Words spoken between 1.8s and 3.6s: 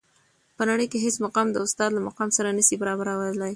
له مقام سره نسي برابري دلای.